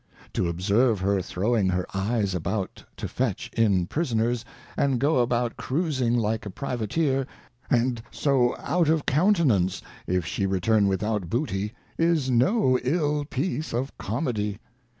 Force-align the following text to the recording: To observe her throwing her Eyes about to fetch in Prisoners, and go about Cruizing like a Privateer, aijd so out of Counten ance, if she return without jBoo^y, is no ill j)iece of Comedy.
To 0.33 0.47
observe 0.49 0.99
her 1.01 1.21
throwing 1.21 1.69
her 1.69 1.85
Eyes 1.93 2.33
about 2.33 2.83
to 2.97 3.07
fetch 3.07 3.51
in 3.55 3.85
Prisoners, 3.85 4.43
and 4.75 4.99
go 4.99 5.19
about 5.19 5.57
Cruizing 5.57 6.17
like 6.17 6.43
a 6.43 6.49
Privateer, 6.49 7.27
aijd 7.69 7.99
so 8.09 8.55
out 8.57 8.89
of 8.89 9.05
Counten 9.05 9.55
ance, 9.55 9.79
if 10.07 10.25
she 10.25 10.47
return 10.47 10.87
without 10.87 11.29
jBoo^y, 11.29 11.73
is 11.99 12.31
no 12.31 12.79
ill 12.79 13.25
j)iece 13.25 13.75
of 13.75 13.95
Comedy. 13.99 14.57